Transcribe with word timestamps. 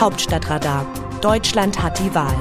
Hauptstadtradar. 0.00 0.86
Deutschland 1.20 1.82
hat 1.82 1.98
die 1.98 2.14
Wahl. 2.14 2.34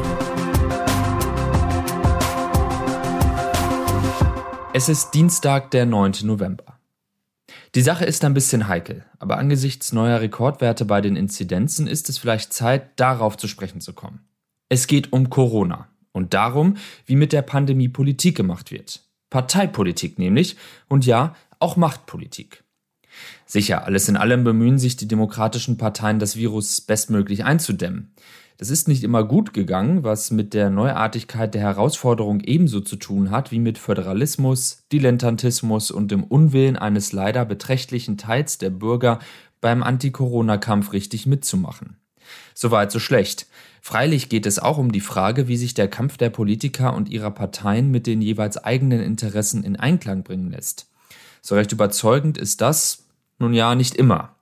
Es 4.72 4.88
ist 4.88 5.12
Dienstag, 5.12 5.70
der 5.72 5.86
9. 5.86 6.14
November. 6.24 6.80
Die 7.76 7.82
Sache 7.82 8.06
ist 8.06 8.24
ein 8.24 8.34
bisschen 8.34 8.70
heikel, 8.70 9.04
aber 9.20 9.38
angesichts 9.38 9.92
neuer 9.92 10.22
Rekordwerte 10.22 10.86
bei 10.86 11.02
den 11.02 11.18
Inzidenzen 11.18 11.86
ist 11.86 12.08
es 12.08 12.18
vielleicht 12.18 12.54
Zeit, 12.54 12.98
darauf 12.98 13.36
zu 13.36 13.50
sprechen 13.50 13.82
zu 13.82 13.92
kommen. 13.92 14.22
Es 14.70 14.88
geht 14.88 15.12
um 15.12 15.30
Corona 15.30 15.90
und 16.14 16.34
darum, 16.34 16.78
wie 17.06 17.18
mit 17.18 17.34
der 17.34 17.42
Pandemie 17.42 17.90
Politik 17.90 18.38
gemacht 18.38 18.72
wird. 18.72 19.02
Parteipolitik 19.30 20.18
nämlich 20.18 20.56
und 20.88 21.06
ja, 21.06 21.36
auch 21.60 21.76
Machtpolitik. 21.76 22.64
Sicher, 23.46 23.86
alles 23.86 24.08
in 24.10 24.18
allem 24.18 24.44
bemühen 24.44 24.80
sich 24.80 24.98
die 24.98 25.08
demokratischen 25.08 25.78
Parteien, 25.78 26.20
das 26.20 26.36
Virus 26.36 26.82
bestmöglich 26.82 27.44
einzudämmen. 27.44 28.12
Das 28.60 28.70
ist 28.70 28.90
nicht 28.90 29.06
immer 29.06 29.24
gut 29.24 29.54
gegangen, 29.54 30.04
was 30.04 30.32
mit 30.32 30.54
der 30.54 30.70
Neuartigkeit 30.70 31.54
der 31.54 31.62
Herausforderung 31.62 32.42
ebenso 32.42 32.82
zu 32.82 32.98
tun 32.98 33.32
hat 33.32 33.52
wie 33.52 33.60
mit 33.60 33.78
Föderalismus, 33.78 34.84
Dilettantismus 34.92 35.92
und 35.92 36.12
dem 36.12 36.26
Unwillen 36.26 36.76
eines 36.76 37.14
leider 37.14 37.46
beträchtlichen 37.46 38.18
Teils 38.18 38.58
der 38.58 38.70
Bürger 38.70 39.20
beim 39.62 39.82
Anti-Corona-Kampf 39.82 40.92
richtig 40.92 41.26
mitzumachen. 41.26 41.96
Soweit 42.54 42.92
so 42.92 43.00
schlecht. 43.00 43.48
Freilich 43.82 44.28
geht 44.28 44.46
es 44.46 44.60
auch 44.60 44.78
um 44.78 44.92
die 44.92 45.00
Frage, 45.00 45.48
wie 45.48 45.56
sich 45.58 45.74
der 45.74 45.88
Kampf 45.88 46.18
der 46.18 46.30
Politiker 46.30 46.94
und 46.94 47.10
ihrer 47.10 47.32
Parteien 47.32 47.90
mit 47.92 48.08
den 48.08 48.22
jeweils 48.22 48.58
eigenen 48.58 49.00
Interessen 49.00 49.64
in 49.64 49.78
Einklang 49.78 50.24
bringen 50.24 50.52
lässt. 50.52 50.90
So 51.42 51.56
recht 51.56 51.72
überzeugend 51.72 52.38
ist 52.38 52.62
das, 52.62 53.06
nun 53.38 53.54
ja, 53.54 53.76
nicht 53.76 53.96
immer. 53.96 54.36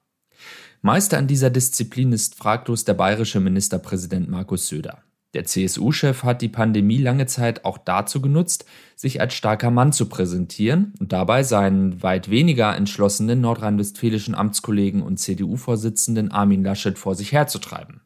Meister 0.82 1.18
an 1.18 1.28
dieser 1.28 1.50
Disziplin 1.50 2.12
ist 2.12 2.36
fraglos 2.36 2.86
der 2.86 2.94
bayerische 2.94 3.40
Ministerpräsident 3.40 4.30
Markus 4.30 4.68
Söder. 4.68 5.04
Der 5.34 5.44
CSU-Chef 5.44 6.24
hat 6.24 6.42
die 6.42 6.50
Pandemie 6.50 6.98
lange 6.98 7.26
Zeit 7.26 7.66
auch 7.66 7.78
dazu 7.78 8.22
genutzt, 8.22 8.66
sich 8.96 9.20
als 9.20 9.34
starker 9.34 9.70
Mann 9.70 9.92
zu 9.92 10.08
präsentieren 10.08 10.94
und 11.00 11.12
dabei 11.12 11.44
seinen 11.44 12.02
weit 12.02 12.30
weniger 12.30 12.76
entschlossenen 12.76 13.42
nordrhein-westfälischen 13.42 14.36
Amtskollegen 14.36 15.02
und 15.04 15.18
CDU-Vorsitzenden 15.18 16.32
Armin 16.32 16.64
Laschet 16.64 16.98
vor 16.98 17.14
sich 17.14 17.34
herzutreiben. 17.34 18.02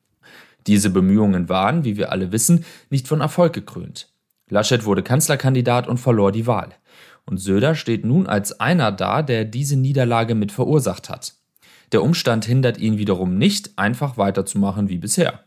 Diese 0.68 0.90
Bemühungen 0.90 1.48
waren, 1.48 1.84
wie 1.86 1.96
wir 1.98 2.12
alle 2.12 2.32
wissen, 2.32 2.66
nicht 2.90 3.08
von 3.08 3.22
Erfolg 3.22 3.54
gekrönt. 3.54 4.10
Laschet 4.50 4.84
wurde 4.86 5.04
Kanzlerkandidat 5.04 5.88
und 5.88 6.00
verlor 6.00 6.32
die 6.32 6.48
Wahl. 6.48 6.76
Und 7.32 7.38
Söder 7.38 7.76
steht 7.76 8.04
nun 8.04 8.28
als 8.28 8.60
einer 8.60 8.92
da, 8.92 9.22
der 9.22 9.46
diese 9.46 9.78
Niederlage 9.78 10.36
mit 10.36 10.52
verursacht 10.52 11.10
hat. 11.10 11.36
Der 11.94 12.04
Umstand 12.04 12.44
hindert 12.44 12.78
ihn 12.78 12.98
wiederum 12.98 13.38
nicht, 13.38 13.72
einfach 13.78 14.18
weiterzumachen 14.18 14.90
wie 14.90 14.98
bisher. 14.98 15.40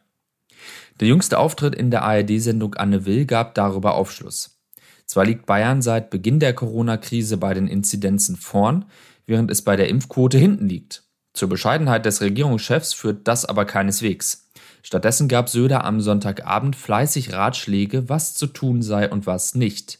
Der 0.98 1.08
jüngste 1.08 1.38
Auftritt 1.38 1.74
in 1.74 1.90
der 1.90 2.00
ARD-Sendung 2.02 2.74
Anne 2.74 3.04
Will 3.04 3.26
gab 3.26 3.54
darüber 3.54 3.96
Aufschluss. 3.96 4.62
Zwar 5.04 5.26
liegt 5.26 5.44
Bayern 5.44 5.82
seit 5.82 6.08
Beginn 6.08 6.40
der 6.40 6.54
Corona-Krise 6.54 7.36
bei 7.36 7.52
den 7.52 7.68
Inzidenzen 7.68 8.36
vorn, 8.36 8.86
während 9.26 9.50
es 9.50 9.60
bei 9.60 9.76
der 9.76 9.88
Impfquote 9.88 10.38
hinten 10.38 10.66
liegt. 10.66 11.02
Zur 11.34 11.50
Bescheidenheit 11.50 12.06
des 12.06 12.22
Regierungschefs 12.22 12.94
führt 12.94 13.28
das 13.28 13.44
aber 13.44 13.66
keineswegs. 13.66 14.48
Stattdessen 14.82 15.28
gab 15.28 15.50
Söder 15.50 15.84
am 15.84 16.00
Sonntagabend 16.00 16.76
fleißig 16.76 17.34
Ratschläge, 17.34 18.08
was 18.08 18.32
zu 18.32 18.46
tun 18.46 18.80
sei 18.80 19.10
und 19.10 19.26
was 19.26 19.54
nicht. 19.54 19.98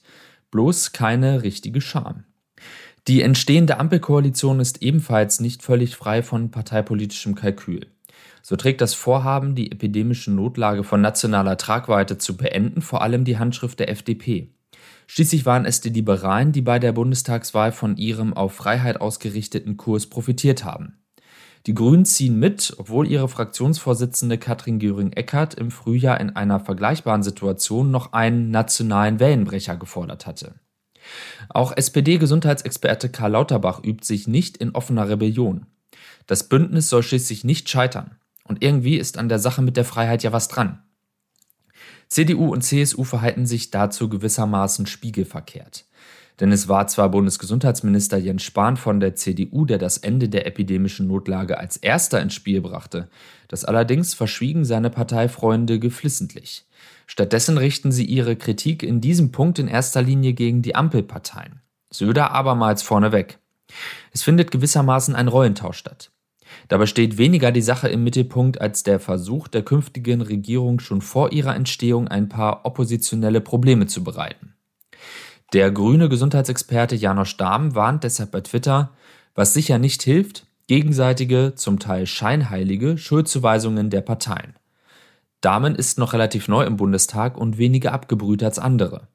Bloß 0.54 0.92
keine 0.92 1.42
richtige 1.42 1.80
Scham. 1.80 2.22
Die 3.08 3.22
entstehende 3.22 3.80
Ampelkoalition 3.80 4.60
ist 4.60 4.82
ebenfalls 4.82 5.40
nicht 5.40 5.64
völlig 5.64 5.96
frei 5.96 6.22
von 6.22 6.52
parteipolitischem 6.52 7.34
Kalkül. 7.34 7.88
So 8.40 8.54
trägt 8.54 8.80
das 8.80 8.94
Vorhaben, 8.94 9.56
die 9.56 9.72
epidemische 9.72 10.30
Notlage 10.30 10.84
von 10.84 11.00
nationaler 11.00 11.56
Tragweite 11.56 12.18
zu 12.18 12.36
beenden, 12.36 12.82
vor 12.82 13.02
allem 13.02 13.24
die 13.24 13.36
Handschrift 13.36 13.80
der 13.80 13.88
FDP. 13.88 14.54
Schließlich 15.08 15.44
waren 15.44 15.64
es 15.64 15.80
die 15.80 15.88
Liberalen, 15.88 16.52
die 16.52 16.62
bei 16.62 16.78
der 16.78 16.92
Bundestagswahl 16.92 17.72
von 17.72 17.96
ihrem 17.96 18.32
auf 18.32 18.54
Freiheit 18.54 19.00
ausgerichteten 19.00 19.76
Kurs 19.76 20.06
profitiert 20.06 20.62
haben. 20.62 21.03
Die 21.66 21.74
Grünen 21.74 22.04
ziehen 22.04 22.38
mit, 22.38 22.74
obwohl 22.76 23.08
ihre 23.08 23.28
Fraktionsvorsitzende 23.28 24.36
Katrin 24.36 24.78
Göring-Eckardt 24.78 25.54
im 25.54 25.70
Frühjahr 25.70 26.20
in 26.20 26.30
einer 26.36 26.60
vergleichbaren 26.60 27.22
Situation 27.22 27.90
noch 27.90 28.12
einen 28.12 28.50
nationalen 28.50 29.18
Wellenbrecher 29.18 29.76
gefordert 29.76 30.26
hatte. 30.26 30.54
Auch 31.48 31.74
SPD-Gesundheitsexperte 31.74 33.08
Karl 33.08 33.32
Lauterbach 33.32 33.82
übt 33.82 34.04
sich 34.04 34.28
nicht 34.28 34.58
in 34.58 34.70
offener 34.72 35.08
Rebellion. 35.08 35.66
Das 36.26 36.48
Bündnis 36.48 36.90
soll 36.90 37.02
schließlich 37.02 37.44
nicht 37.44 37.68
scheitern. 37.68 38.16
Und 38.46 38.62
irgendwie 38.62 38.96
ist 38.96 39.16
an 39.16 39.30
der 39.30 39.38
Sache 39.38 39.62
mit 39.62 39.78
der 39.78 39.86
Freiheit 39.86 40.22
ja 40.22 40.32
was 40.32 40.48
dran. 40.48 40.82
CDU 42.08 42.52
und 42.52 42.62
CSU 42.62 43.04
verhalten 43.04 43.46
sich 43.46 43.70
dazu 43.70 44.10
gewissermaßen 44.10 44.86
spiegelverkehrt. 44.86 45.86
Denn 46.40 46.50
es 46.50 46.68
war 46.68 46.88
zwar 46.88 47.10
Bundesgesundheitsminister 47.10 48.18
Jens 48.18 48.42
Spahn 48.42 48.76
von 48.76 48.98
der 48.98 49.14
CDU, 49.14 49.64
der 49.64 49.78
das 49.78 49.98
Ende 49.98 50.28
der 50.28 50.46
epidemischen 50.46 51.06
Notlage 51.06 51.58
als 51.58 51.76
erster 51.76 52.20
ins 52.20 52.34
Spiel 52.34 52.60
brachte. 52.60 53.08
Das 53.46 53.64
allerdings 53.64 54.14
verschwiegen 54.14 54.64
seine 54.64 54.90
Parteifreunde 54.90 55.78
geflissentlich. 55.78 56.66
Stattdessen 57.06 57.56
richten 57.56 57.92
sie 57.92 58.04
ihre 58.04 58.34
Kritik 58.34 58.82
in 58.82 59.00
diesem 59.00 59.30
Punkt 59.30 59.60
in 59.60 59.68
erster 59.68 60.02
Linie 60.02 60.32
gegen 60.32 60.62
die 60.62 60.74
Ampelparteien. 60.74 61.60
Söder 61.90 62.32
abermals 62.32 62.82
vorneweg. 62.82 63.38
Es 64.12 64.22
findet 64.22 64.50
gewissermaßen 64.50 65.14
ein 65.14 65.28
Rollentausch 65.28 65.78
statt. 65.78 66.10
Dabei 66.68 66.86
steht 66.86 67.18
weniger 67.18 67.52
die 67.52 67.62
Sache 67.62 67.88
im 67.88 68.04
Mittelpunkt 68.04 68.60
als 68.60 68.82
der 68.82 69.00
Versuch 69.00 69.48
der 69.48 69.62
künftigen 69.62 70.20
Regierung 70.20 70.80
schon 70.80 71.00
vor 71.00 71.32
ihrer 71.32 71.54
Entstehung 71.54 72.08
ein 72.08 72.28
paar 72.28 72.64
oppositionelle 72.64 73.40
Probleme 73.40 73.86
zu 73.86 74.04
bereiten. 74.04 74.53
Der 75.54 75.70
grüne 75.70 76.08
Gesundheitsexperte 76.08 76.96
Janosch 76.96 77.36
Dahm 77.36 77.76
warnt 77.76 78.02
deshalb 78.02 78.32
bei 78.32 78.40
Twitter, 78.40 78.90
was 79.36 79.54
sicher 79.54 79.78
nicht 79.78 80.02
hilft, 80.02 80.48
gegenseitige, 80.66 81.52
zum 81.54 81.78
Teil 81.78 82.08
scheinheilige 82.08 82.98
Schuldzuweisungen 82.98 83.88
der 83.88 84.00
Parteien. 84.00 84.56
Dahmen 85.40 85.76
ist 85.76 85.96
noch 85.96 86.12
relativ 86.12 86.48
neu 86.48 86.64
im 86.64 86.76
Bundestag 86.76 87.38
und 87.38 87.56
weniger 87.56 87.92
abgebrüht 87.92 88.42
als 88.42 88.58
andere. 88.58 89.06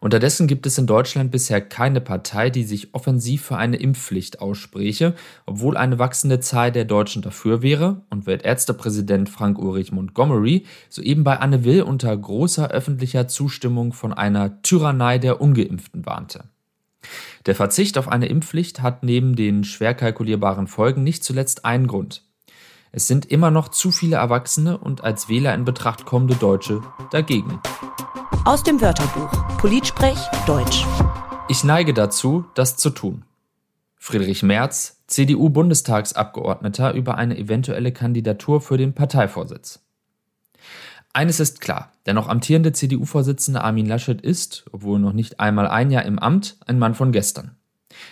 Unterdessen 0.00 0.46
gibt 0.46 0.64
es 0.66 0.78
in 0.78 0.86
Deutschland 0.86 1.32
bisher 1.32 1.60
keine 1.60 2.00
Partei, 2.00 2.50
die 2.50 2.62
sich 2.62 2.94
offensiv 2.94 3.42
für 3.42 3.56
eine 3.56 3.76
Impfpflicht 3.76 4.40
ausspräche, 4.40 5.14
obwohl 5.44 5.76
eine 5.76 5.98
wachsende 5.98 6.38
Zahl 6.38 6.70
der 6.70 6.84
Deutschen 6.84 7.20
dafür 7.20 7.62
wäre 7.62 8.02
und 8.08 8.26
Weltärztepräsident 8.26 9.28
Frank-Ulrich 9.28 9.90
Montgomery 9.90 10.66
soeben 10.88 11.24
bei 11.24 11.38
Anne 11.40 11.64
Will 11.64 11.82
unter 11.82 12.16
großer 12.16 12.70
öffentlicher 12.70 13.26
Zustimmung 13.26 13.92
von 13.92 14.12
einer 14.12 14.62
Tyrannei 14.62 15.18
der 15.18 15.40
Ungeimpften 15.40 16.06
warnte. 16.06 16.44
Der 17.46 17.56
Verzicht 17.56 17.98
auf 17.98 18.08
eine 18.08 18.26
Impfpflicht 18.26 18.82
hat 18.82 19.02
neben 19.02 19.34
den 19.34 19.64
schwer 19.64 19.94
kalkulierbaren 19.94 20.68
Folgen 20.68 21.02
nicht 21.02 21.24
zuletzt 21.24 21.64
einen 21.64 21.88
Grund. 21.88 22.22
Es 22.92 23.06
sind 23.06 23.26
immer 23.26 23.50
noch 23.50 23.68
zu 23.68 23.90
viele 23.90 24.16
Erwachsene 24.16 24.78
und 24.78 25.02
als 25.02 25.28
Wähler 25.28 25.54
in 25.54 25.64
Betracht 25.64 26.06
kommende 26.06 26.36
Deutsche 26.36 26.82
dagegen. 27.10 27.60
Aus 28.48 28.62
dem 28.62 28.80
Wörterbuch 28.80 29.58
Politsprech 29.58 30.16
Deutsch. 30.46 30.86
Ich 31.50 31.64
neige 31.64 31.92
dazu, 31.92 32.46
das 32.54 32.78
zu 32.78 32.88
tun. 32.88 33.26
Friedrich 33.98 34.42
Merz, 34.42 35.02
CDU-Bundestagsabgeordneter 35.06 36.94
über 36.94 37.18
eine 37.18 37.36
eventuelle 37.36 37.92
Kandidatur 37.92 38.62
für 38.62 38.78
den 38.78 38.94
Parteivorsitz. 38.94 39.80
Eines 41.12 41.40
ist 41.40 41.60
klar, 41.60 41.92
der 42.06 42.14
noch 42.14 42.26
amtierende 42.26 42.72
CDU-Vorsitzende 42.72 43.60
Armin 43.60 43.84
Laschet 43.84 44.22
ist, 44.22 44.64
obwohl 44.72 44.98
noch 44.98 45.12
nicht 45.12 45.40
einmal 45.40 45.68
ein 45.68 45.90
Jahr 45.90 46.06
im 46.06 46.18
Amt, 46.18 46.56
ein 46.66 46.78
Mann 46.78 46.94
von 46.94 47.12
gestern. 47.12 47.54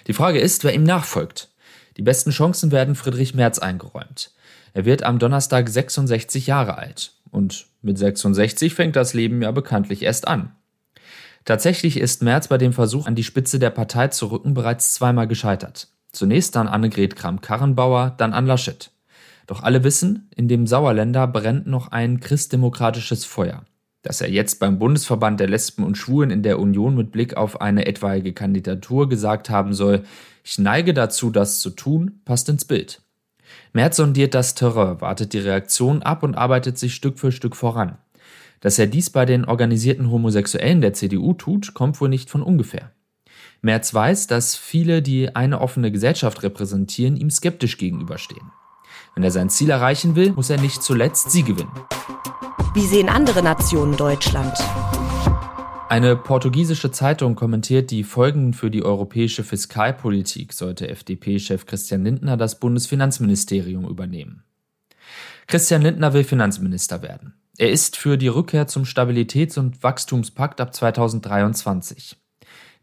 Die 0.07 0.13
Frage 0.13 0.39
ist, 0.39 0.65
wer 0.65 0.75
ihm 0.75 0.85
nachfolgt. 0.85 1.49
Die 1.97 2.03
besten 2.03 2.31
Chancen 2.31 2.73
werden 2.73 2.95
Friedrich 2.95 3.33
Merz 3.33 3.59
eingeräumt. 3.59 4.33
Er 4.75 4.85
wird 4.85 5.03
am 5.03 5.19
Donnerstag 5.19 5.71
66 5.71 6.47
Jahre 6.47 6.77
alt. 6.77 7.16
Und 7.31 7.67
mit 7.83 7.99
66 7.99 8.75
fängt 8.75 8.97
das 8.97 9.15
Leben 9.15 9.43
ja 9.43 9.51
bekanntlich 9.51 10.03
erst 10.03 10.27
an. 10.29 10.53
Tatsächlich 11.45 11.99
ist 11.99 12.23
Merz 12.23 12.49
bei 12.49 12.59
dem 12.59 12.73
Versuch, 12.73 13.07
an 13.07 13.15
die 13.15 13.23
Spitze 13.23 13.59
der 13.59 13.71
Partei 13.71 14.09
zu 14.09 14.27
rücken, 14.27 14.55
bereits 14.55 14.95
zweimal 14.95 15.29
gescheitert. 15.29 15.89
Zunächst 16.11 16.57
an 16.57 16.67
Annegret 16.67 17.15
Kramp-Karrenbauer, 17.15 18.15
dann 18.17 18.33
an 18.33 18.47
Laschet. 18.47 18.91
Doch 19.47 19.63
alle 19.63 19.85
wissen, 19.85 20.29
in 20.35 20.49
dem 20.49 20.67
Sauerländer 20.67 21.27
brennt 21.29 21.67
noch 21.69 21.93
ein 21.93 22.19
christdemokratisches 22.19 23.25
Feuer. 23.25 23.65
Dass 24.03 24.21
er 24.21 24.31
jetzt 24.31 24.59
beim 24.59 24.79
Bundesverband 24.79 25.39
der 25.39 25.49
Lesben 25.49 25.85
und 25.85 25.97
Schwulen 25.97 26.31
in 26.31 26.43
der 26.43 26.59
Union 26.59 26.97
mit 26.97 27.13
Blick 27.13 27.37
auf 27.37 27.61
eine 27.61 27.87
etwaige 27.87 28.33
Kandidatur 28.33 29.09
gesagt 29.09 29.49
haben 29.49 29.73
soll, 29.73 30.03
ich 30.43 30.59
neige 30.59 30.95
dazu, 30.95 31.31
das 31.31 31.61
zu 31.61 31.71
tun, 31.71 32.21
passt 32.25 32.49
ins 32.49 32.65
Bild. 32.65 33.03
Merz 33.73 33.97
sondiert 33.97 34.35
das 34.35 34.55
Terrain, 34.55 35.01
wartet 35.01 35.33
die 35.33 35.39
Reaktion 35.39 36.03
ab 36.03 36.23
und 36.23 36.37
arbeitet 36.37 36.79
sich 36.79 36.95
Stück 36.95 37.19
für 37.19 37.33
Stück 37.33 37.57
voran. 37.57 37.99
Dass 38.61 38.79
er 38.79 38.87
dies 38.87 39.11
bei 39.11 39.25
den 39.25 39.45
organisierten 39.45 40.11
Homosexuellen 40.11 40.81
der 40.81 40.93
CDU 40.93 41.35
tut, 41.35 41.75
kommt 41.75 42.01
wohl 42.01 42.09
nicht 42.09 42.31
von 42.31 42.43
ungefähr. 42.43 42.93
Merz 43.63 43.93
weiß, 43.93 44.27
dass 44.27 44.57
viele, 44.57 45.03
die 45.03 45.35
eine 45.35 45.61
offene 45.61 45.91
Gesellschaft 45.91 46.43
repräsentieren, 46.43 47.17
ihm 47.17 47.31
skeptisch 47.31 47.79
gegenüberstehen. 47.79 48.53
Wenn 49.15 49.25
er 49.25 49.31
sein 49.31 49.51
Ziel 49.51 49.71
erreichen 49.71 50.15
will, 50.15 50.33
muss 50.33 50.51
er 50.51 50.61
nicht 50.61 50.83
zuletzt 50.83 51.31
sie 51.31 51.43
gewinnen. 51.43 51.73
Wie 52.75 52.87
sehen 52.87 53.09
andere 53.09 53.43
Nationen 53.43 53.97
Deutschland? 53.97 54.57
Eine 55.89 56.17
portugiesische 56.17 56.91
Zeitung 56.91 57.37
kommentiert 57.37 57.93
die 57.93 58.03
Folgen 58.03 58.55
für 58.55 58.73
die 58.73 58.83
europäische 58.83 59.45
Fiskalpolitik, 59.45 60.53
sollte 60.53 60.89
FDP-Chef 60.89 61.65
Christian 61.65 62.03
Lindner 62.03 62.37
das 62.37 62.59
Bundesfinanzministerium 62.59 63.87
übernehmen. 63.87 64.43
Christian 65.47 65.83
Lindner 65.83 66.13
will 66.13 66.25
Finanzminister 66.25 67.03
werden. 67.03 67.35
Er 67.57 67.71
ist 67.71 67.97
für 67.97 68.19
die 68.19 68.27
Rückkehr 68.27 68.67
zum 68.67 68.83
Stabilitäts- 68.83 69.61
und 69.61 69.85
Wachstumspakt 69.85 70.61
ab 70.61 70.75
2023. 70.75 72.17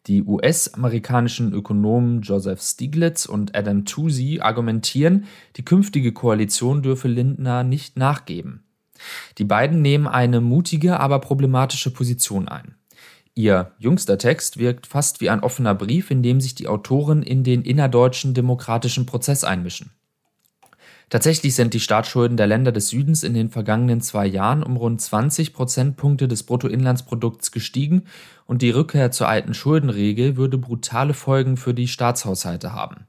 Die 0.08 0.24
US-amerikanischen 0.24 1.52
Ökonomen 1.52 2.22
Joseph 2.22 2.62
Stiglitz 2.62 3.26
und 3.26 3.54
Adam 3.54 3.84
Toozy 3.84 4.40
argumentieren, 4.42 5.26
die 5.58 5.66
künftige 5.66 6.14
Koalition 6.14 6.82
dürfe 6.82 7.10
Lindner 7.10 7.66
nicht 7.66 7.98
nachgeben. 7.98 8.64
Die 9.38 9.46
beiden 9.46 9.82
nehmen 9.82 10.08
eine 10.08 10.40
mutige, 10.40 11.02
aber 11.02 11.20
problematische 11.20 11.92
Position 11.92 12.48
ein. 12.48 12.76
Ihr 13.36 13.72
jüngster 13.80 14.18
Text 14.18 14.58
wirkt 14.58 14.86
fast 14.86 15.20
wie 15.20 15.30
ein 15.30 15.42
offener 15.42 15.74
Brief, 15.74 16.12
in 16.12 16.22
dem 16.22 16.40
sich 16.40 16.54
die 16.54 16.68
Autoren 16.68 17.24
in 17.24 17.44
den 17.44 17.64
innerdeutschen 17.64 18.34
demokratischen 18.34 19.08
Prozess 19.08 19.44
einmischen. 19.44 19.92
Tatsächlich 21.10 21.54
sind 21.56 21.74
die 21.74 21.80
Staatsschulden 21.80 22.38
der 22.38 22.48
Länder 22.48 22.72
des 22.72 22.90
Südens 22.90 23.24
in 23.24 23.34
den 23.34 23.50
vergangenen 23.50 24.02
zwei 24.02 24.26
Jahren 24.26 24.64
um 24.64 24.78
rund 24.78 25.02
20 25.02 25.54
Prozentpunkte 25.54 26.28
des 26.28 26.44
Bruttoinlandsprodukts 26.44 27.52
gestiegen 27.52 28.04
und 28.46 28.62
die 28.62 28.72
Rückkehr 28.72 29.12
zur 29.12 29.28
alten 29.28 29.54
Schuldenregel 29.54 30.38
würde 30.38 30.58
brutale 30.58 31.14
Folgen 31.14 31.58
für 31.58 31.74
die 31.74 31.88
Staatshaushalte 31.88 32.74
haben. 32.74 33.06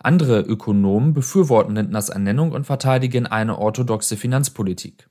Andere 0.00 0.40
Ökonomen 0.40 1.14
befürworten 1.14 1.74
Lindners 1.74 2.08
Ernennung 2.08 2.52
und 2.52 2.64
verteidigen 2.64 3.26
eine 3.26 3.58
orthodoxe 3.58 4.16
Finanzpolitik. 4.16 5.08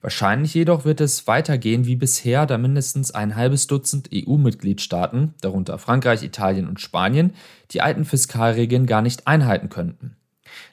Wahrscheinlich 0.00 0.54
jedoch 0.54 0.84
wird 0.84 1.00
es 1.00 1.26
weitergehen 1.26 1.84
wie 1.84 1.96
bisher, 1.96 2.46
da 2.46 2.56
mindestens 2.56 3.10
ein 3.10 3.34
halbes 3.34 3.66
Dutzend 3.66 4.10
EU-Mitgliedstaaten, 4.14 5.34
darunter 5.40 5.78
Frankreich, 5.78 6.22
Italien 6.22 6.68
und 6.68 6.80
Spanien, 6.80 7.34
die 7.72 7.82
alten 7.82 8.04
Fiskalregeln 8.04 8.86
gar 8.86 9.02
nicht 9.02 9.26
einhalten 9.26 9.68
könnten. 9.68 10.16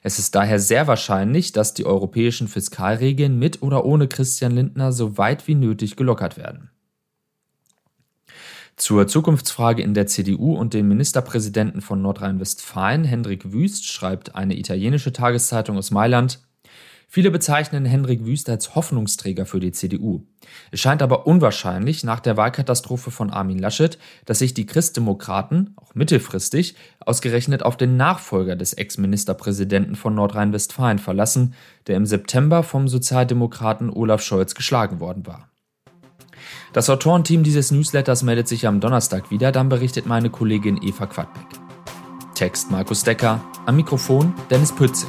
Es 0.02 0.18
ist 0.18 0.34
daher 0.34 0.60
sehr 0.60 0.86
wahrscheinlich, 0.86 1.52
dass 1.52 1.74
die 1.74 1.86
europäischen 1.86 2.48
Fiskalregeln 2.48 3.38
mit 3.38 3.62
oder 3.62 3.84
ohne 3.84 4.06
Christian 4.08 4.52
Lindner 4.52 4.92
so 4.92 5.18
weit 5.18 5.48
wie 5.48 5.54
nötig 5.54 5.96
gelockert 5.96 6.36
werden. 6.36 6.70
Zur 8.76 9.06
Zukunftsfrage 9.06 9.82
in 9.82 9.94
der 9.94 10.06
CDU 10.06 10.54
und 10.54 10.74
dem 10.74 10.88
Ministerpräsidenten 10.88 11.80
von 11.80 12.02
Nordrhein-Westfalen, 12.02 13.04
Hendrik 13.04 13.52
Wüst, 13.52 13.86
schreibt 13.86 14.34
eine 14.34 14.58
italienische 14.58 15.12
Tageszeitung 15.12 15.78
aus 15.78 15.90
Mailand, 15.90 16.40
Viele 17.08 17.30
bezeichnen 17.30 17.84
Henrik 17.84 18.26
Wüst 18.26 18.50
als 18.50 18.74
Hoffnungsträger 18.74 19.46
für 19.46 19.60
die 19.60 19.72
CDU. 19.72 20.22
Es 20.70 20.80
scheint 20.80 21.02
aber 21.02 21.26
unwahrscheinlich 21.26 22.04
nach 22.04 22.20
der 22.20 22.36
Wahlkatastrophe 22.36 23.10
von 23.10 23.30
Armin 23.30 23.58
Laschet, 23.58 23.98
dass 24.24 24.40
sich 24.40 24.54
die 24.54 24.66
Christdemokraten, 24.66 25.74
auch 25.76 25.94
mittelfristig, 25.94 26.74
ausgerechnet 27.00 27.62
auf 27.62 27.76
den 27.76 27.96
Nachfolger 27.96 28.56
des 28.56 28.74
Ex-Ministerpräsidenten 28.74 29.94
von 29.94 30.14
Nordrhein-Westfalen 30.14 30.98
verlassen, 30.98 31.54
der 31.86 31.96
im 31.96 32.06
September 32.06 32.62
vom 32.62 32.88
Sozialdemokraten 32.88 33.88
Olaf 33.90 34.22
Scholz 34.22 34.54
geschlagen 34.54 35.00
worden 35.00 35.26
war. 35.26 35.48
Das 36.72 36.90
Autorenteam 36.90 37.42
dieses 37.42 37.70
Newsletters 37.70 38.22
meldet 38.22 38.48
sich 38.48 38.66
am 38.66 38.80
Donnerstag 38.80 39.30
wieder, 39.30 39.52
dann 39.52 39.68
berichtet 39.68 40.06
meine 40.06 40.28
Kollegin 40.28 40.82
Eva 40.82 41.06
Quadbeck. 41.06 41.46
Text 42.34 42.70
Markus 42.70 43.02
Decker, 43.02 43.40
am 43.64 43.76
Mikrofon 43.76 44.34
Dennis 44.50 44.74
Pützig. 44.74 45.08